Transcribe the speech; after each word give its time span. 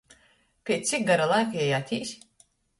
Piec 0.65 0.87
cik 0.93 1.05
gara 1.11 1.29
laika 1.35 1.55
jei 1.61 1.71
atīs? 1.83 2.19